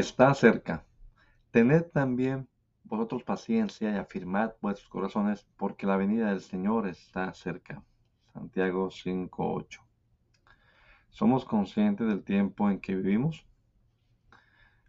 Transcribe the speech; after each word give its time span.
Está 0.00 0.32
cerca. 0.34 0.86
Tened 1.50 1.84
también 1.92 2.48
vosotros 2.84 3.22
paciencia 3.22 3.92
y 3.92 3.96
afirmad 3.96 4.52
vuestros 4.62 4.88
corazones, 4.88 5.46
porque 5.56 5.86
la 5.86 5.96
venida 5.96 6.30
del 6.30 6.40
Señor 6.40 6.88
está 6.88 7.32
cerca. 7.34 7.84
Santiago 8.32 8.90
5:8. 8.90 9.82
¿Somos 11.10 11.44
conscientes 11.44 12.06
del 12.06 12.24
tiempo 12.24 12.70
en 12.70 12.80
que 12.80 12.96
vivimos? 12.96 13.46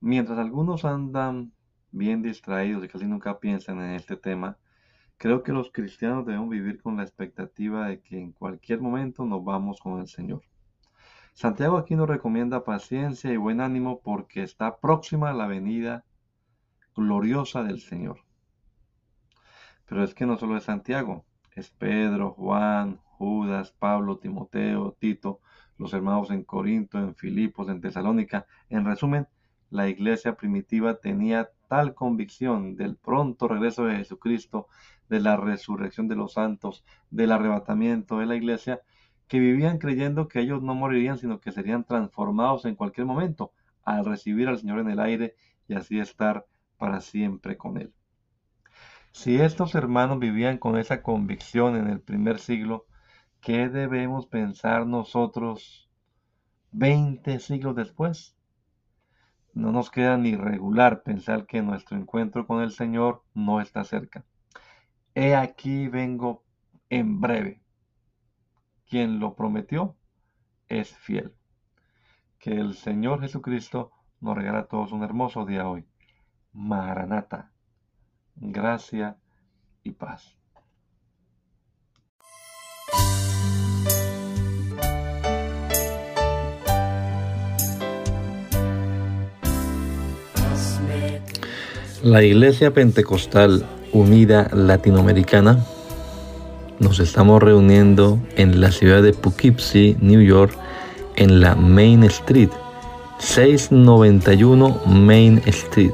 Mientras 0.00 0.38
algunos 0.38 0.84
andan 0.84 1.52
bien 1.90 2.22
distraídos 2.22 2.84
y 2.84 2.88
casi 2.88 3.06
nunca 3.06 3.40
piensan 3.40 3.80
en 3.80 3.92
este 3.92 4.16
tema, 4.16 4.56
creo 5.16 5.42
que 5.42 5.52
los 5.52 5.72
cristianos 5.72 6.26
debemos 6.26 6.50
vivir 6.50 6.80
con 6.80 6.96
la 6.96 7.02
expectativa 7.02 7.88
de 7.88 8.00
que 8.00 8.20
en 8.20 8.32
cualquier 8.32 8.80
momento 8.80 9.24
nos 9.24 9.42
vamos 9.42 9.80
con 9.80 10.00
el 10.00 10.06
Señor. 10.06 10.42
Santiago 11.34 11.78
aquí 11.78 11.96
nos 11.96 12.08
recomienda 12.08 12.64
paciencia 12.64 13.32
y 13.32 13.36
buen 13.36 13.60
ánimo 13.60 14.00
porque 14.00 14.42
está 14.42 14.76
próxima 14.78 15.32
la 15.32 15.46
venida 15.46 16.04
gloriosa 16.94 17.62
del 17.62 17.80
Señor. 17.80 18.20
Pero 19.86 20.04
es 20.04 20.14
que 20.14 20.26
no 20.26 20.36
solo 20.38 20.56
es 20.56 20.64
Santiago, 20.64 21.24
es 21.54 21.70
Pedro, 21.70 22.32
Juan, 22.32 23.00
Judas, 23.04 23.72
Pablo, 23.72 24.18
Timoteo, 24.18 24.96
Tito, 24.98 25.40
los 25.78 25.94
hermanos 25.94 26.30
en 26.30 26.44
Corinto, 26.44 26.98
en 26.98 27.14
Filipos, 27.14 27.68
en 27.68 27.80
Tesalónica. 27.80 28.46
En 28.68 28.84
resumen, 28.84 29.26
la 29.70 29.88
iglesia 29.88 30.36
primitiva 30.36 31.00
tenía 31.00 31.50
tal 31.68 31.94
convicción 31.94 32.76
del 32.76 32.96
pronto 32.96 33.48
regreso 33.48 33.86
de 33.86 33.96
Jesucristo, 33.96 34.68
de 35.08 35.20
la 35.20 35.36
resurrección 35.36 36.08
de 36.08 36.16
los 36.16 36.34
santos, 36.34 36.84
del 37.10 37.32
arrebatamiento 37.32 38.18
de 38.18 38.26
la 38.26 38.36
iglesia, 38.36 38.82
que 39.32 39.40
vivían 39.40 39.78
creyendo 39.78 40.28
que 40.28 40.40
ellos 40.40 40.62
no 40.62 40.74
morirían, 40.74 41.16
sino 41.16 41.40
que 41.40 41.52
serían 41.52 41.84
transformados 41.84 42.66
en 42.66 42.74
cualquier 42.74 43.06
momento 43.06 43.54
al 43.82 44.04
recibir 44.04 44.46
al 44.46 44.58
Señor 44.58 44.80
en 44.80 44.90
el 44.90 45.00
aire 45.00 45.36
y 45.66 45.72
así 45.72 45.98
estar 45.98 46.44
para 46.76 47.00
siempre 47.00 47.56
con 47.56 47.78
Él. 47.78 47.94
Si 49.10 49.40
estos 49.40 49.74
hermanos 49.74 50.18
vivían 50.18 50.58
con 50.58 50.76
esa 50.76 51.02
convicción 51.02 51.76
en 51.76 51.86
el 51.86 52.02
primer 52.02 52.40
siglo, 52.40 52.84
¿qué 53.40 53.70
debemos 53.70 54.26
pensar 54.26 54.86
nosotros 54.86 55.88
20 56.72 57.38
siglos 57.38 57.74
después? 57.74 58.36
No 59.54 59.72
nos 59.72 59.90
queda 59.90 60.18
ni 60.18 60.36
regular 60.36 61.02
pensar 61.04 61.46
que 61.46 61.62
nuestro 61.62 61.96
encuentro 61.96 62.46
con 62.46 62.62
el 62.62 62.70
Señor 62.70 63.22
no 63.32 63.62
está 63.62 63.82
cerca. 63.84 64.26
He 65.14 65.34
aquí 65.34 65.88
vengo 65.88 66.44
en 66.90 67.18
breve 67.22 67.61
quien 68.92 69.20
lo 69.20 69.34
prometió 69.34 69.96
es 70.68 70.94
fiel. 70.94 71.32
Que 72.38 72.50
el 72.50 72.74
Señor 72.74 73.22
Jesucristo 73.22 73.90
nos 74.20 74.36
regala 74.36 74.58
a 74.58 74.66
todos 74.66 74.92
un 74.92 75.02
hermoso 75.02 75.46
día 75.46 75.66
hoy. 75.66 75.86
Maranata. 76.52 77.52
Gracia 78.34 79.16
y 79.82 79.92
paz. 79.92 80.36
La 92.02 92.22
Iglesia 92.22 92.74
Pentecostal 92.74 93.64
Unida 93.94 94.50
Latinoamericana 94.52 95.64
nos 96.82 96.98
estamos 96.98 97.40
reuniendo 97.40 98.18
en 98.36 98.60
la 98.60 98.72
ciudad 98.72 99.02
de 99.02 99.12
Poughkeepsie, 99.12 99.96
New 100.00 100.20
York, 100.20 100.52
en 101.14 101.40
la 101.40 101.54
Main 101.54 102.02
Street, 102.04 102.50
691 103.18 104.82
Main 104.86 105.40
Street. 105.46 105.92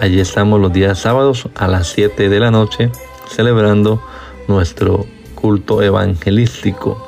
Allí 0.00 0.18
estamos 0.18 0.60
los 0.60 0.72
días 0.72 0.98
sábados 0.98 1.48
a 1.54 1.68
las 1.68 1.86
7 1.88 2.28
de 2.28 2.40
la 2.40 2.50
noche 2.50 2.90
celebrando 3.28 4.02
nuestro 4.48 5.06
culto 5.36 5.80
evangelístico, 5.82 6.98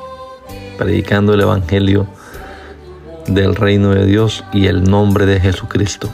predicando 0.77 1.33
el 1.33 1.41
Evangelio 1.41 2.07
del 3.27 3.55
reino 3.55 3.89
de 3.89 4.05
Dios 4.05 4.45
y 4.53 4.67
el 4.67 4.83
nombre 4.83 5.25
de 5.25 5.41
Jesucristo. 5.41 6.09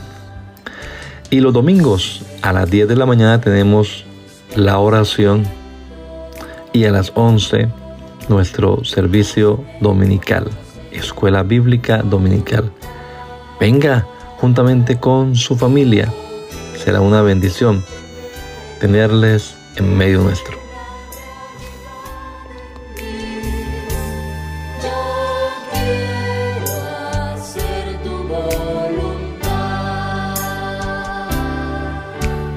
Y 1.30 1.40
los 1.40 1.52
domingos 1.52 2.22
a 2.42 2.52
las 2.52 2.68
10 2.68 2.88
de 2.88 2.96
la 2.96 3.06
mañana 3.06 3.40
tenemos 3.40 4.04
la 4.56 4.78
oración 4.78 5.46
y 6.72 6.84
a 6.84 6.90
las 6.90 7.12
11 7.14 7.68
nuestro 8.28 8.84
servicio 8.84 9.62
dominical, 9.80 10.48
escuela 10.90 11.42
bíblica 11.42 12.02
dominical. 12.02 12.72
Venga 13.60 14.06
juntamente 14.38 14.98
con 14.98 15.36
su 15.36 15.56
familia. 15.56 16.12
Será 16.76 17.00
una 17.00 17.22
bendición 17.22 17.84
tenerles 18.80 19.54
en 19.76 19.96
medio 19.96 20.20
nuestro. 20.22 20.58